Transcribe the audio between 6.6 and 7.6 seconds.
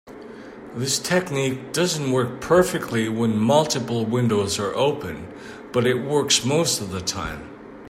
of the time.